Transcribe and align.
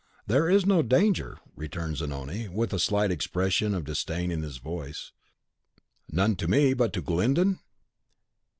"There 0.25 0.49
is 0.49 0.65
no 0.65 0.81
danger!" 0.81 1.37
returned 1.55 1.97
Zanoni, 1.97 2.47
with 2.47 2.73
a 2.73 2.79
slight 2.79 3.11
expression 3.11 3.75
of 3.75 3.83
disdain 3.85 4.31
in 4.31 4.41
his 4.41 4.57
voice. 4.57 5.11
"None 6.09 6.35
to 6.37 6.47
me; 6.47 6.73
but 6.73 6.91
to 6.93 7.03
Glyndon?" 7.03 7.59